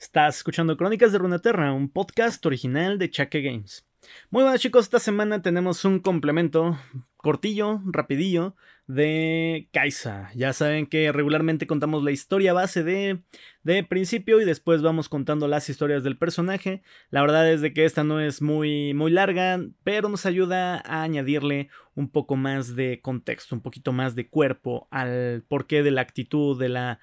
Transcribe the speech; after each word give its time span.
Estás 0.00 0.36
escuchando 0.36 0.76
Crónicas 0.76 1.10
de 1.10 1.18
Runeterra, 1.18 1.72
un 1.72 1.88
podcast 1.88 2.46
original 2.46 3.00
de 3.00 3.10
Chaque 3.10 3.42
Games. 3.42 3.84
Muy 4.30 4.44
buenas 4.44 4.60
chicos, 4.60 4.84
esta 4.84 5.00
semana 5.00 5.42
tenemos 5.42 5.84
un 5.84 5.98
complemento 5.98 6.78
cortillo, 7.16 7.80
rapidillo, 7.84 8.54
de 8.86 9.68
Kaisa. 9.72 10.30
Ya 10.36 10.52
saben 10.52 10.86
que 10.86 11.10
regularmente 11.10 11.66
contamos 11.66 12.04
la 12.04 12.12
historia 12.12 12.52
base 12.52 12.84
de, 12.84 13.24
de 13.64 13.82
principio 13.82 14.40
y 14.40 14.44
después 14.44 14.82
vamos 14.82 15.08
contando 15.08 15.48
las 15.48 15.68
historias 15.68 16.04
del 16.04 16.16
personaje. 16.16 16.82
La 17.10 17.20
verdad 17.20 17.50
es 17.50 17.60
de 17.60 17.74
que 17.74 17.84
esta 17.84 18.04
no 18.04 18.20
es 18.20 18.40
muy, 18.40 18.94
muy 18.94 19.10
larga, 19.10 19.60
pero 19.82 20.08
nos 20.08 20.26
ayuda 20.26 20.80
a 20.86 21.02
añadirle 21.02 21.70
un 21.96 22.08
poco 22.08 22.36
más 22.36 22.76
de 22.76 23.00
contexto, 23.02 23.56
un 23.56 23.62
poquito 23.62 23.92
más 23.92 24.14
de 24.14 24.28
cuerpo 24.28 24.86
al 24.92 25.44
porqué 25.48 25.82
de 25.82 25.90
la 25.90 26.02
actitud, 26.02 26.56
de 26.56 26.68
la 26.68 27.00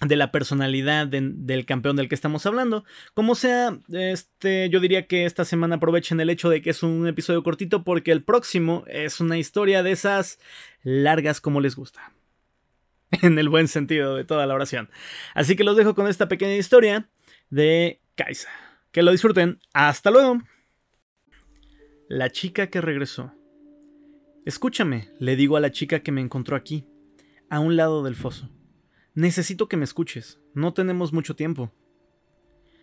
de 0.00 0.16
la 0.16 0.32
personalidad 0.32 1.06
del 1.06 1.66
campeón 1.66 1.96
del 1.96 2.08
que 2.08 2.14
estamos 2.14 2.46
hablando. 2.46 2.84
Como 3.14 3.34
sea, 3.34 3.78
este, 3.92 4.68
yo 4.68 4.80
diría 4.80 5.06
que 5.06 5.24
esta 5.24 5.44
semana 5.44 5.76
aprovechen 5.76 6.20
el 6.20 6.30
hecho 6.30 6.50
de 6.50 6.62
que 6.62 6.70
es 6.70 6.82
un 6.82 7.06
episodio 7.06 7.42
cortito 7.42 7.84
porque 7.84 8.10
el 8.12 8.24
próximo 8.24 8.84
es 8.88 9.20
una 9.20 9.38
historia 9.38 9.82
de 9.82 9.92
esas 9.92 10.38
largas 10.82 11.40
como 11.40 11.60
les 11.60 11.76
gusta. 11.76 12.12
En 13.22 13.38
el 13.38 13.48
buen 13.48 13.68
sentido 13.68 14.16
de 14.16 14.24
toda 14.24 14.46
la 14.46 14.54
oración. 14.54 14.90
Así 15.34 15.54
que 15.54 15.62
los 15.62 15.76
dejo 15.76 15.94
con 15.94 16.08
esta 16.08 16.26
pequeña 16.26 16.56
historia 16.56 17.08
de 17.48 18.00
Kaisa. 18.16 18.48
Que 18.90 19.02
lo 19.02 19.12
disfruten. 19.12 19.60
Hasta 19.72 20.10
luego. 20.10 20.42
La 22.08 22.30
chica 22.30 22.66
que 22.66 22.80
regresó. 22.80 23.32
Escúchame, 24.44 25.10
le 25.20 25.36
digo 25.36 25.56
a 25.56 25.60
la 25.60 25.70
chica 25.70 26.00
que 26.00 26.12
me 26.12 26.20
encontró 26.20 26.56
aquí, 26.56 26.84
a 27.48 27.60
un 27.60 27.76
lado 27.76 28.02
del 28.02 28.14
foso. 28.14 28.50
Necesito 29.14 29.68
que 29.68 29.76
me 29.76 29.84
escuches, 29.84 30.40
no 30.54 30.74
tenemos 30.74 31.12
mucho 31.12 31.36
tiempo. 31.36 31.70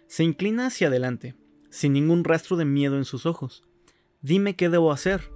Se 0.08 0.24
inclina 0.24 0.68
hacia 0.68 0.88
adelante, 0.88 1.36
sin 1.70 1.92
ningún 1.92 2.24
rastro 2.24 2.56
de 2.56 2.64
miedo 2.64 2.96
en 2.96 3.04
sus 3.04 3.26
ojos. 3.26 3.66
Dime 4.22 4.56
qué 4.56 4.70
debo 4.70 4.94
hacer. 4.94 5.30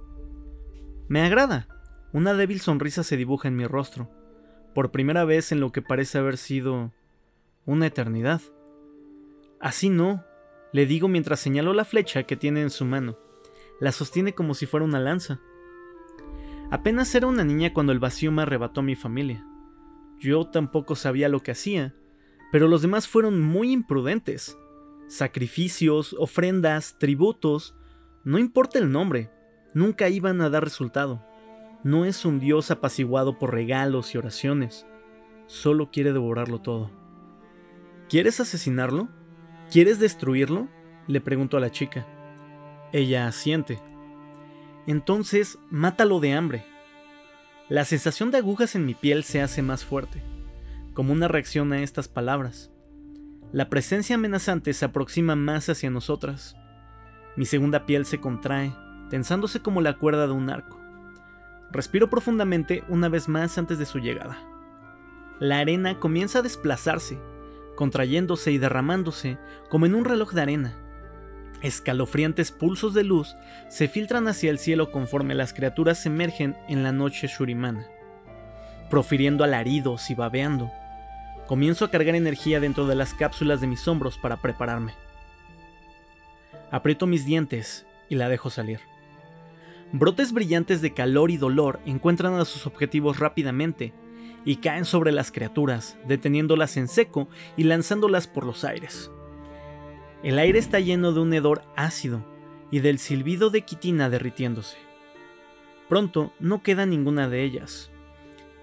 Me 1.08 1.20
agrada. 1.20 1.68
Una 2.14 2.32
débil 2.32 2.60
sonrisa 2.60 3.02
se 3.02 3.18
dibuja 3.18 3.46
en 3.46 3.56
mi 3.56 3.66
rostro, 3.66 4.10
por 4.74 4.90
primera 4.90 5.26
vez 5.26 5.52
en 5.52 5.60
lo 5.60 5.70
que 5.70 5.82
parece 5.82 6.16
haber 6.16 6.38
sido 6.38 6.94
una 7.66 7.88
eternidad. 7.88 8.40
Así 9.60 9.90
no, 9.90 10.24
le 10.72 10.86
digo 10.86 11.08
mientras 11.08 11.40
señalo 11.40 11.74
la 11.74 11.84
flecha 11.84 12.22
que 12.22 12.36
tiene 12.36 12.62
en 12.62 12.70
su 12.70 12.86
mano. 12.86 13.18
La 13.80 13.92
sostiene 13.92 14.34
como 14.34 14.54
si 14.54 14.64
fuera 14.64 14.86
una 14.86 15.00
lanza. 15.00 15.40
Apenas 16.70 17.14
era 17.14 17.26
una 17.26 17.44
niña 17.44 17.74
cuando 17.74 17.92
el 17.92 17.98
vacío 17.98 18.32
me 18.32 18.42
arrebató 18.42 18.80
a 18.80 18.84
mi 18.84 18.96
familia. 18.96 19.46
Yo 20.18 20.46
tampoco 20.46 20.96
sabía 20.96 21.28
lo 21.28 21.42
que 21.42 21.52
hacía, 21.52 21.94
pero 22.52 22.68
los 22.68 22.82
demás 22.82 23.08
fueron 23.08 23.40
muy 23.40 23.72
imprudentes. 23.72 24.58
Sacrificios, 25.08 26.14
ofrendas, 26.18 26.96
tributos, 26.98 27.76
no 28.24 28.38
importa 28.38 28.78
el 28.78 28.90
nombre, 28.90 29.30
nunca 29.74 30.08
iban 30.08 30.40
a 30.40 30.50
dar 30.50 30.64
resultado. 30.64 31.24
No 31.84 32.04
es 32.04 32.24
un 32.24 32.40
dios 32.40 32.70
apaciguado 32.70 33.38
por 33.38 33.52
regalos 33.52 34.14
y 34.14 34.18
oraciones, 34.18 34.86
solo 35.46 35.90
quiere 35.90 36.12
devorarlo 36.12 36.60
todo. 36.60 36.90
¿Quieres 38.08 38.40
asesinarlo? 38.40 39.08
¿Quieres 39.70 39.98
destruirlo? 39.98 40.68
Le 41.06 41.20
pregunto 41.20 41.56
a 41.56 41.60
la 41.60 41.70
chica. 41.70 42.06
Ella 42.92 43.26
asiente. 43.26 43.80
Entonces, 44.86 45.58
mátalo 45.70 46.20
de 46.20 46.32
hambre. 46.32 46.64
La 47.68 47.84
sensación 47.84 48.30
de 48.30 48.38
agujas 48.38 48.76
en 48.76 48.86
mi 48.86 48.94
piel 48.94 49.24
se 49.24 49.42
hace 49.42 49.60
más 49.60 49.84
fuerte, 49.84 50.22
como 50.94 51.12
una 51.12 51.26
reacción 51.26 51.72
a 51.72 51.82
estas 51.82 52.06
palabras. 52.06 52.70
La 53.50 53.68
presencia 53.68 54.14
amenazante 54.14 54.72
se 54.72 54.84
aproxima 54.84 55.34
más 55.34 55.68
hacia 55.68 55.90
nosotras. 55.90 56.54
Mi 57.34 57.44
segunda 57.44 57.84
piel 57.84 58.06
se 58.06 58.20
contrae, 58.20 58.72
tensándose 59.10 59.62
como 59.62 59.80
la 59.80 59.98
cuerda 59.98 60.28
de 60.28 60.32
un 60.32 60.48
arco. 60.48 60.80
Respiro 61.72 62.08
profundamente 62.08 62.84
una 62.88 63.08
vez 63.08 63.28
más 63.28 63.58
antes 63.58 63.80
de 63.80 63.86
su 63.86 63.98
llegada. 63.98 64.38
La 65.40 65.58
arena 65.58 65.98
comienza 65.98 66.38
a 66.38 66.42
desplazarse, 66.42 67.18
contrayéndose 67.74 68.52
y 68.52 68.58
derramándose 68.58 69.38
como 69.70 69.86
en 69.86 69.96
un 69.96 70.04
reloj 70.04 70.34
de 70.34 70.42
arena. 70.42 70.76
Escalofriantes 71.66 72.52
pulsos 72.52 72.94
de 72.94 73.02
luz 73.02 73.34
se 73.68 73.88
filtran 73.88 74.28
hacia 74.28 74.50
el 74.50 74.60
cielo 74.60 74.92
conforme 74.92 75.34
las 75.34 75.52
criaturas 75.52 76.06
emergen 76.06 76.56
en 76.68 76.84
la 76.84 76.92
noche 76.92 77.26
shurimana, 77.26 77.88
profiriendo 78.88 79.42
alaridos 79.42 80.08
y 80.10 80.14
babeando. 80.14 80.70
Comienzo 81.48 81.84
a 81.84 81.90
cargar 81.90 82.14
energía 82.14 82.60
dentro 82.60 82.86
de 82.86 82.94
las 82.94 83.14
cápsulas 83.14 83.60
de 83.60 83.66
mis 83.66 83.88
hombros 83.88 84.16
para 84.16 84.36
prepararme. 84.36 84.94
Aprieto 86.70 87.08
mis 87.08 87.26
dientes 87.26 87.84
y 88.08 88.14
la 88.14 88.28
dejo 88.28 88.48
salir. 88.48 88.78
Brotes 89.90 90.32
brillantes 90.32 90.80
de 90.82 90.94
calor 90.94 91.32
y 91.32 91.36
dolor 91.36 91.80
encuentran 91.84 92.34
a 92.34 92.44
sus 92.44 92.64
objetivos 92.68 93.18
rápidamente 93.18 93.92
y 94.44 94.56
caen 94.58 94.84
sobre 94.84 95.10
las 95.10 95.32
criaturas, 95.32 95.98
deteniéndolas 96.06 96.76
en 96.76 96.86
seco 96.86 97.28
y 97.56 97.64
lanzándolas 97.64 98.28
por 98.28 98.46
los 98.46 98.62
aires. 98.62 99.10
El 100.22 100.38
aire 100.38 100.58
está 100.58 100.80
lleno 100.80 101.12
de 101.12 101.20
un 101.20 101.32
hedor 101.34 101.62
ácido 101.76 102.24
y 102.70 102.80
del 102.80 102.98
silbido 102.98 103.50
de 103.50 103.62
quitina 103.62 104.10
derritiéndose. 104.10 104.76
Pronto 105.88 106.32
no 106.40 106.62
queda 106.62 106.86
ninguna 106.86 107.28
de 107.28 107.44
ellas. 107.44 107.90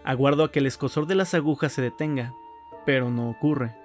Aguardo 0.03 0.44
a 0.44 0.52
que 0.52 0.59
el 0.59 0.66
escosor 0.66 1.08
de 1.08 1.16
las 1.16 1.34
agujas 1.34 1.72
se 1.72 1.81
detenga, 1.81 2.34
pero 2.86 3.09
no 3.09 3.30
ocurre. 3.30 3.75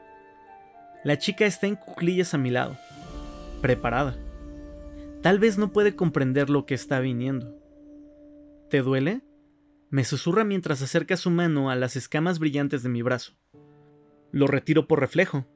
La 1.04 1.18
chica 1.18 1.46
está 1.46 1.66
en 1.66 1.76
cuclillas 1.76 2.34
a 2.34 2.38
mi 2.38 2.50
lado, 2.50 2.76
preparada. 3.62 4.16
Tal 5.22 5.38
vez 5.38 5.58
no 5.58 5.72
puede 5.72 5.94
comprender 5.94 6.50
lo 6.50 6.66
que 6.66 6.74
está 6.74 6.98
viniendo. 7.00 7.54
¿Te 8.70 8.82
duele? 8.82 9.22
Me 9.90 10.04
susurra 10.04 10.44
mientras 10.44 10.82
acerca 10.82 11.16
su 11.16 11.30
mano 11.30 11.70
a 11.70 11.76
las 11.76 11.96
escamas 11.96 12.38
brillantes 12.38 12.82
de 12.82 12.88
mi 12.88 13.02
brazo. 13.02 13.32
Lo 14.32 14.46
retiro 14.46 14.88
por 14.88 15.00
reflejo. 15.00 15.46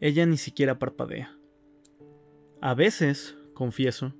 Ella 0.00 0.26
ni 0.26 0.36
siquiera 0.36 0.78
parpadea. 0.78 1.36
A 2.62 2.74
veces, 2.74 3.36
confieso. 3.54 4.14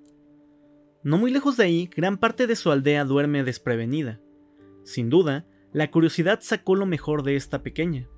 No 1.05 1.17
muy 1.17 1.31
lejos 1.31 1.57
de 1.57 1.63
ahí, 1.63 1.89
gran 1.95 2.19
parte 2.19 2.49
de 2.49 2.57
su 2.57 2.73
aldea 2.73 3.05
duerme 3.05 3.45
desprevenida. 3.45 4.19
Sin 4.83 5.11
duda, 5.11 5.47
la 5.73 5.93
curiosidad 5.93 6.41
sacó 6.43 6.75
lo 6.75 6.85
mejor 6.85 7.23
de 7.23 7.37
esta 7.37 7.63
pequeña. 7.63 8.09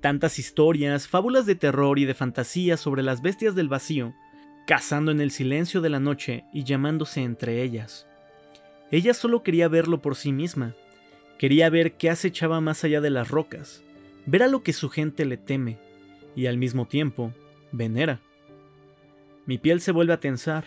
Tantas 0.00 0.38
historias, 0.38 1.08
fábulas 1.08 1.46
de 1.46 1.56
terror 1.56 1.98
y 1.98 2.04
de 2.04 2.14
fantasía 2.14 2.76
sobre 2.76 3.02
las 3.02 3.22
bestias 3.22 3.56
del 3.56 3.66
vacío, 3.66 4.14
cazando 4.68 5.10
en 5.10 5.20
el 5.20 5.32
silencio 5.32 5.80
de 5.80 5.88
la 5.88 5.98
noche 5.98 6.44
y 6.52 6.62
llamándose 6.62 7.24
entre 7.24 7.64
ellas. 7.64 8.06
Ella 8.92 9.14
solo 9.14 9.42
quería 9.42 9.66
verlo 9.66 10.00
por 10.00 10.14
sí 10.14 10.30
misma. 10.30 10.76
Quería 11.40 11.68
ver 11.70 11.94
qué 11.96 12.08
acechaba 12.08 12.60
más 12.60 12.84
allá 12.84 13.00
de 13.00 13.10
las 13.10 13.32
rocas, 13.32 13.82
ver 14.26 14.44
a 14.44 14.46
lo 14.46 14.62
que 14.62 14.72
su 14.72 14.90
gente 14.90 15.24
le 15.24 15.38
teme, 15.38 15.76
y 16.36 16.46
al 16.46 16.56
mismo 16.56 16.86
tiempo, 16.86 17.32
venera. 17.72 18.20
Mi 19.46 19.58
piel 19.58 19.80
se 19.80 19.92
vuelve 19.92 20.12
a 20.12 20.18
tensar, 20.18 20.64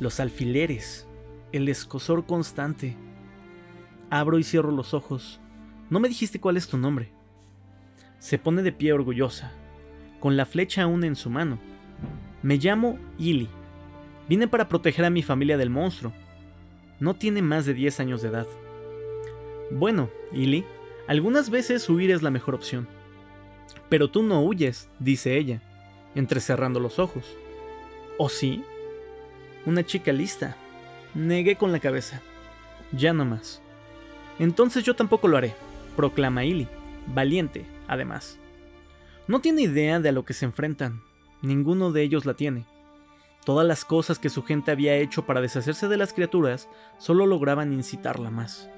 los 0.00 0.18
alfileres, 0.18 1.06
el 1.52 1.68
escosor 1.68 2.26
constante. 2.26 2.96
Abro 4.10 4.40
y 4.40 4.42
cierro 4.42 4.72
los 4.72 4.94
ojos. 4.94 5.40
No 5.90 6.00
me 6.00 6.08
dijiste 6.08 6.40
cuál 6.40 6.56
es 6.56 6.66
tu 6.66 6.76
nombre. 6.76 7.12
Se 8.18 8.36
pone 8.36 8.62
de 8.62 8.72
pie 8.72 8.92
orgullosa, 8.92 9.52
con 10.18 10.36
la 10.36 10.44
flecha 10.44 10.82
aún 10.82 11.04
en 11.04 11.14
su 11.14 11.30
mano. 11.30 11.60
Me 12.42 12.56
llamo 12.56 12.98
Illy. 13.16 13.48
Vine 14.28 14.48
para 14.48 14.68
proteger 14.68 15.04
a 15.04 15.10
mi 15.10 15.22
familia 15.22 15.56
del 15.56 15.70
monstruo. 15.70 16.12
No 16.98 17.14
tiene 17.14 17.42
más 17.42 17.64
de 17.64 17.74
10 17.74 18.00
años 18.00 18.22
de 18.22 18.28
edad. 18.28 18.46
Bueno, 19.70 20.10
Illy, 20.32 20.64
algunas 21.06 21.48
veces 21.48 21.88
huir 21.88 22.10
es 22.10 22.22
la 22.22 22.30
mejor 22.30 22.56
opción. 22.56 22.88
Pero 23.88 24.10
tú 24.10 24.24
no 24.24 24.42
huyes, 24.42 24.88
dice 24.98 25.36
ella, 25.36 25.62
entrecerrando 26.16 26.80
los 26.80 26.98
ojos. 26.98 27.36
¿O 28.22 28.28
sí? 28.28 28.62
Una 29.64 29.82
chica 29.82 30.12
lista. 30.12 30.54
Negué 31.14 31.56
con 31.56 31.72
la 31.72 31.80
cabeza. 31.80 32.20
Ya 32.92 33.14
no 33.14 33.24
más. 33.24 33.62
Entonces 34.38 34.84
yo 34.84 34.94
tampoco 34.94 35.26
lo 35.26 35.38
haré, 35.38 35.54
proclama 35.96 36.44
Illy, 36.44 36.68
valiente, 37.06 37.64
además. 37.88 38.38
No 39.26 39.40
tiene 39.40 39.62
idea 39.62 40.00
de 40.00 40.10
a 40.10 40.12
lo 40.12 40.26
que 40.26 40.34
se 40.34 40.44
enfrentan. 40.44 41.02
Ninguno 41.40 41.92
de 41.92 42.02
ellos 42.02 42.26
la 42.26 42.34
tiene. 42.34 42.66
Todas 43.46 43.66
las 43.66 43.86
cosas 43.86 44.18
que 44.18 44.28
su 44.28 44.42
gente 44.42 44.70
había 44.70 44.96
hecho 44.96 45.24
para 45.24 45.40
deshacerse 45.40 45.88
de 45.88 45.96
las 45.96 46.12
criaturas 46.12 46.68
solo 46.98 47.24
lograban 47.24 47.72
incitarla 47.72 48.30
más. 48.30 48.68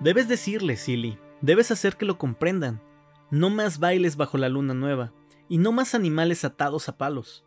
Debes 0.00 0.26
decirles, 0.26 0.88
Illy, 0.88 1.20
debes 1.40 1.70
hacer 1.70 1.96
que 1.96 2.04
lo 2.04 2.18
comprendan. 2.18 2.82
No 3.30 3.48
más 3.48 3.78
bailes 3.78 4.16
bajo 4.16 4.38
la 4.38 4.48
luna 4.48 4.74
nueva, 4.74 5.12
y 5.48 5.58
no 5.58 5.70
más 5.70 5.94
animales 5.94 6.44
atados 6.44 6.88
a 6.88 6.98
palos. 6.98 7.44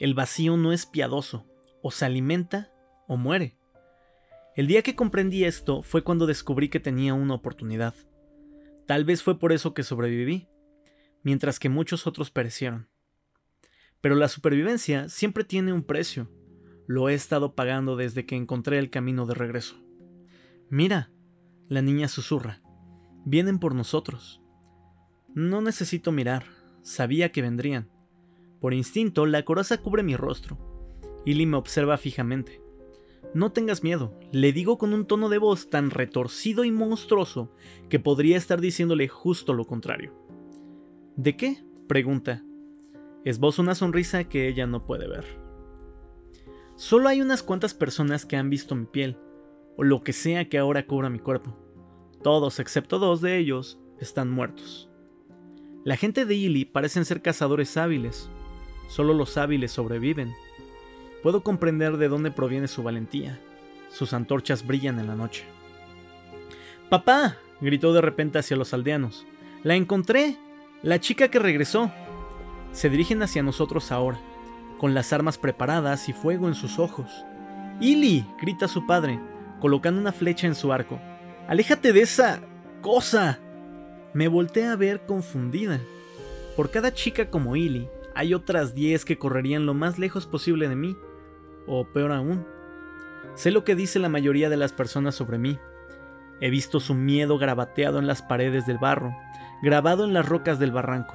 El 0.00 0.14
vacío 0.14 0.56
no 0.56 0.72
es 0.72 0.86
piadoso, 0.86 1.46
o 1.82 1.90
se 1.90 2.06
alimenta 2.06 2.72
o 3.06 3.18
muere. 3.18 3.58
El 4.56 4.66
día 4.66 4.82
que 4.82 4.96
comprendí 4.96 5.44
esto 5.44 5.82
fue 5.82 6.02
cuando 6.02 6.26
descubrí 6.26 6.70
que 6.70 6.80
tenía 6.80 7.12
una 7.12 7.34
oportunidad. 7.34 7.94
Tal 8.86 9.04
vez 9.04 9.22
fue 9.22 9.38
por 9.38 9.52
eso 9.52 9.74
que 9.74 9.82
sobreviví. 9.82 10.48
mientras 11.22 11.58
que 11.58 11.68
muchos 11.68 12.06
otros 12.06 12.30
perecieron. 12.30 12.88
Pero 14.00 14.14
la 14.14 14.28
supervivencia 14.28 15.10
siempre 15.10 15.44
tiene 15.44 15.70
un 15.70 15.82
precio. 15.82 16.30
Lo 16.86 17.10
he 17.10 17.14
estado 17.14 17.54
pagando 17.54 17.94
desde 17.94 18.24
que 18.24 18.36
encontré 18.36 18.78
el 18.78 18.88
camino 18.88 19.26
de 19.26 19.34
regreso. 19.34 19.76
Mira, 20.70 21.10
la 21.68 21.82
niña 21.82 22.08
susurra. 22.08 22.62
Vienen 23.26 23.58
por 23.58 23.74
nosotros. 23.74 24.40
No 25.34 25.60
necesito 25.60 26.10
mirar, 26.10 26.46
sabía 26.80 27.32
que 27.32 27.42
vendrían. 27.42 27.89
Por 28.60 28.74
instinto, 28.74 29.26
la 29.26 29.44
coraza 29.44 29.78
cubre 29.78 30.02
mi 30.02 30.16
rostro. 30.16 30.58
Illy 31.24 31.46
me 31.46 31.56
observa 31.56 31.96
fijamente. 31.96 32.60
No 33.32 33.52
tengas 33.52 33.82
miedo, 33.82 34.18
le 34.32 34.52
digo 34.52 34.76
con 34.76 34.92
un 34.92 35.06
tono 35.06 35.28
de 35.28 35.38
voz 35.38 35.70
tan 35.70 35.90
retorcido 35.90 36.64
y 36.64 36.72
monstruoso 36.72 37.52
que 37.88 38.00
podría 38.00 38.36
estar 38.36 38.60
diciéndole 38.60 39.08
justo 39.08 39.54
lo 39.54 39.66
contrario. 39.66 40.12
¿De 41.16 41.36
qué? 41.36 41.62
pregunta. 41.86 42.42
Esbozo 43.24 43.62
una 43.62 43.74
sonrisa 43.74 44.24
que 44.24 44.48
ella 44.48 44.66
no 44.66 44.84
puede 44.84 45.08
ver. 45.08 45.26
Solo 46.76 47.08
hay 47.08 47.20
unas 47.20 47.42
cuantas 47.42 47.74
personas 47.74 48.24
que 48.24 48.36
han 48.36 48.48
visto 48.48 48.74
mi 48.74 48.86
piel, 48.86 49.18
o 49.76 49.84
lo 49.84 50.02
que 50.02 50.12
sea 50.12 50.48
que 50.48 50.58
ahora 50.58 50.86
cubra 50.86 51.10
mi 51.10 51.18
cuerpo. 51.18 51.56
Todos, 52.22 52.58
excepto 52.58 52.98
dos 52.98 53.20
de 53.20 53.36
ellos, 53.38 53.78
están 53.98 54.30
muertos. 54.30 54.88
La 55.84 55.96
gente 55.96 56.24
de 56.24 56.34
Illy 56.34 56.64
parecen 56.64 57.04
ser 57.04 57.22
cazadores 57.22 57.76
hábiles. 57.76 58.30
Solo 58.90 59.14
los 59.14 59.36
hábiles 59.36 59.70
sobreviven. 59.70 60.34
Puedo 61.22 61.44
comprender 61.44 61.96
de 61.96 62.08
dónde 62.08 62.32
proviene 62.32 62.66
su 62.66 62.82
valentía. 62.82 63.38
Sus 63.88 64.12
antorchas 64.12 64.66
brillan 64.66 64.98
en 64.98 65.06
la 65.06 65.14
noche. 65.14 65.44
¡Papá! 66.88 67.36
gritó 67.60 67.92
de 67.92 68.00
repente 68.00 68.40
hacia 68.40 68.56
los 68.56 68.74
aldeanos. 68.74 69.26
¡La 69.62 69.76
encontré! 69.76 70.36
¡La 70.82 70.98
chica 70.98 71.28
que 71.28 71.38
regresó! 71.38 71.92
Se 72.72 72.90
dirigen 72.90 73.22
hacia 73.22 73.44
nosotros 73.44 73.92
ahora, 73.92 74.20
con 74.78 74.92
las 74.92 75.12
armas 75.12 75.38
preparadas 75.38 76.08
y 76.08 76.12
fuego 76.12 76.48
en 76.48 76.56
sus 76.56 76.80
ojos. 76.80 77.24
¡Ili! 77.80 78.26
grita 78.42 78.66
su 78.66 78.88
padre, 78.88 79.20
colocando 79.60 80.00
una 80.00 80.10
flecha 80.10 80.48
en 80.48 80.56
su 80.56 80.72
arco. 80.72 81.00
¡Aléjate 81.46 81.92
de 81.92 82.00
esa 82.00 82.40
cosa! 82.80 83.38
Me 84.14 84.26
volteé 84.26 84.66
a 84.66 84.74
ver 84.74 85.06
confundida. 85.06 85.78
Por 86.56 86.72
cada 86.72 86.92
chica 86.92 87.30
como 87.30 87.54
Illy, 87.54 87.88
hay 88.14 88.34
otras 88.34 88.74
10 88.74 89.04
que 89.04 89.18
correrían 89.18 89.66
lo 89.66 89.74
más 89.74 89.98
lejos 89.98 90.26
posible 90.26 90.68
de 90.68 90.76
mí. 90.76 90.96
O 91.66 91.84
peor 91.84 92.12
aún, 92.12 92.46
sé 93.34 93.50
lo 93.50 93.64
que 93.64 93.74
dice 93.74 93.98
la 93.98 94.08
mayoría 94.08 94.48
de 94.48 94.56
las 94.56 94.72
personas 94.72 95.14
sobre 95.14 95.38
mí. 95.38 95.58
He 96.40 96.50
visto 96.50 96.80
su 96.80 96.94
miedo 96.94 97.38
grabateado 97.38 97.98
en 97.98 98.06
las 98.06 98.22
paredes 98.22 98.66
del 98.66 98.78
barro, 98.78 99.14
grabado 99.62 100.04
en 100.04 100.14
las 100.14 100.26
rocas 100.26 100.58
del 100.58 100.72
barranco. 100.72 101.14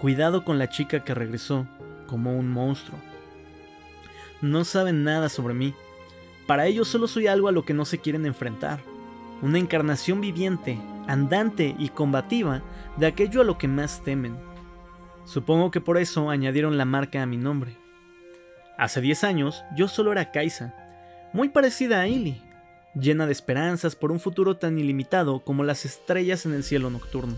Cuidado 0.00 0.44
con 0.44 0.58
la 0.58 0.68
chica 0.68 1.02
que 1.02 1.14
regresó, 1.14 1.66
como 2.06 2.38
un 2.38 2.48
monstruo. 2.48 2.98
No 4.40 4.64
saben 4.64 5.02
nada 5.02 5.28
sobre 5.28 5.54
mí. 5.54 5.74
Para 6.46 6.66
ellos 6.66 6.86
solo 6.86 7.08
soy 7.08 7.26
algo 7.26 7.48
a 7.48 7.52
lo 7.52 7.64
que 7.64 7.74
no 7.74 7.84
se 7.84 7.98
quieren 7.98 8.24
enfrentar. 8.24 8.80
Una 9.42 9.58
encarnación 9.58 10.20
viviente, 10.20 10.80
andante 11.08 11.74
y 11.78 11.88
combativa 11.88 12.62
de 12.96 13.06
aquello 13.06 13.40
a 13.40 13.44
lo 13.44 13.58
que 13.58 13.66
más 13.66 14.02
temen. 14.04 14.36
Supongo 15.28 15.70
que 15.70 15.82
por 15.82 15.98
eso 15.98 16.30
añadieron 16.30 16.78
la 16.78 16.86
marca 16.86 17.22
a 17.22 17.26
mi 17.26 17.36
nombre. 17.36 17.76
Hace 18.78 19.02
10 19.02 19.24
años 19.24 19.62
yo 19.76 19.86
solo 19.86 20.10
era 20.10 20.30
Kaisa, 20.32 20.74
muy 21.34 21.50
parecida 21.50 22.00
a 22.00 22.08
Illy, 22.08 22.40
llena 22.94 23.26
de 23.26 23.32
esperanzas 23.32 23.94
por 23.94 24.10
un 24.10 24.20
futuro 24.20 24.56
tan 24.56 24.78
ilimitado 24.78 25.44
como 25.44 25.64
las 25.64 25.84
estrellas 25.84 26.46
en 26.46 26.54
el 26.54 26.64
cielo 26.64 26.88
nocturno. 26.88 27.36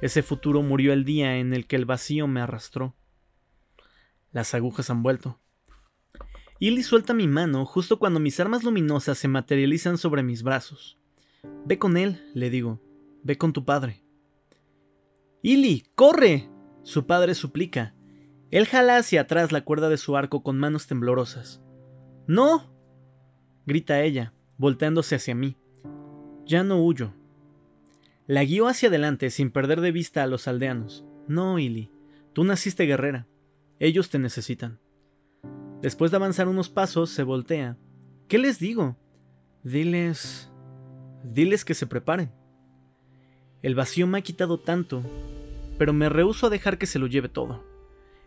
Ese 0.00 0.22
futuro 0.22 0.62
murió 0.62 0.94
el 0.94 1.04
día 1.04 1.36
en 1.36 1.52
el 1.52 1.66
que 1.66 1.76
el 1.76 1.84
vacío 1.84 2.26
me 2.26 2.40
arrastró. 2.40 2.96
Las 4.32 4.54
agujas 4.54 4.88
han 4.88 5.02
vuelto. 5.02 5.38
Illy 6.58 6.82
suelta 6.82 7.12
mi 7.12 7.28
mano 7.28 7.66
justo 7.66 7.98
cuando 7.98 8.18
mis 8.18 8.40
armas 8.40 8.64
luminosas 8.64 9.18
se 9.18 9.28
materializan 9.28 9.98
sobre 9.98 10.22
mis 10.22 10.42
brazos. 10.42 10.96
Ve 11.66 11.78
con 11.78 11.98
él, 11.98 12.30
le 12.32 12.48
digo. 12.48 12.80
Ve 13.22 13.36
con 13.36 13.52
tu 13.52 13.66
padre. 13.66 14.02
Illy, 15.42 15.84
corre. 15.94 16.53
Su 16.84 17.06
padre 17.06 17.34
suplica. 17.34 17.94
Él 18.50 18.66
jala 18.66 18.98
hacia 18.98 19.22
atrás 19.22 19.50
la 19.50 19.64
cuerda 19.64 19.88
de 19.88 19.96
su 19.96 20.16
arco 20.16 20.42
con 20.42 20.58
manos 20.58 20.86
temblorosas. 20.86 21.60
¡No! 22.26 22.72
grita 23.66 24.02
ella, 24.02 24.34
volteándose 24.58 25.16
hacia 25.16 25.34
mí. 25.34 25.56
Ya 26.46 26.62
no 26.62 26.84
huyo. 26.84 27.14
La 28.26 28.44
guío 28.44 28.68
hacia 28.68 28.90
adelante 28.90 29.30
sin 29.30 29.50
perder 29.50 29.80
de 29.80 29.92
vista 29.92 30.22
a 30.22 30.26
los 30.26 30.46
aldeanos. 30.46 31.04
No, 31.26 31.58
Illy, 31.58 31.90
tú 32.34 32.44
naciste 32.44 32.84
guerrera. 32.84 33.26
Ellos 33.78 34.10
te 34.10 34.18
necesitan. 34.18 34.78
Después 35.80 36.10
de 36.10 36.18
avanzar 36.18 36.48
unos 36.48 36.68
pasos, 36.68 37.10
se 37.10 37.22
voltea. 37.22 37.78
¿Qué 38.28 38.38
les 38.38 38.58
digo? 38.58 38.96
Diles... 39.62 40.50
Diles 41.24 41.64
que 41.64 41.74
se 41.74 41.86
preparen. 41.86 42.30
El 43.62 43.74
vacío 43.74 44.06
me 44.06 44.18
ha 44.18 44.22
quitado 44.22 44.60
tanto, 44.60 45.02
pero 45.78 45.92
me 45.92 46.08
rehúso 46.08 46.46
a 46.46 46.50
dejar 46.50 46.78
que 46.78 46.86
se 46.86 46.98
lo 46.98 47.06
lleve 47.06 47.28
todo. 47.28 47.64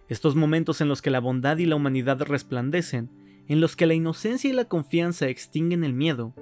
Estos 0.07 0.35
momentos 0.35 0.81
en 0.81 0.87
los 0.87 1.01
que 1.01 1.09
la 1.09 1.19
bondad 1.19 1.57
y 1.57 1.65
la 1.65 1.75
humanidad 1.75 2.21
resplandecen, 2.21 3.09
en 3.47 3.61
los 3.61 3.75
que 3.75 3.85
la 3.85 3.93
inocencia 3.93 4.49
y 4.49 4.53
la 4.53 4.65
confianza 4.65 5.27
extinguen 5.27 5.83
el 5.83 5.93
miedo, 5.93 6.33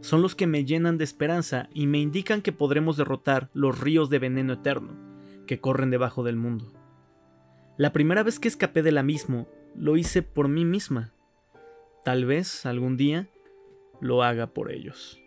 son 0.00 0.22
los 0.22 0.34
que 0.34 0.46
me 0.46 0.64
llenan 0.64 0.98
de 0.98 1.04
esperanza 1.04 1.68
y 1.72 1.86
me 1.86 1.98
indican 1.98 2.42
que 2.42 2.52
podremos 2.52 2.96
derrotar 2.96 3.50
los 3.54 3.78
ríos 3.80 4.10
de 4.10 4.18
veneno 4.18 4.54
eterno 4.54 4.94
que 5.46 5.60
corren 5.60 5.90
debajo 5.90 6.24
del 6.24 6.36
mundo. 6.36 6.72
La 7.76 7.92
primera 7.92 8.22
vez 8.22 8.38
que 8.38 8.48
escapé 8.48 8.82
del 8.82 8.98
abismo, 8.98 9.48
lo 9.74 9.96
hice 9.96 10.22
por 10.22 10.48
mí 10.48 10.64
misma. 10.64 11.12
Tal 12.04 12.24
vez 12.24 12.66
algún 12.66 12.96
día 12.96 13.28
lo 14.00 14.22
haga 14.22 14.48
por 14.48 14.70
ellos. 14.70 15.23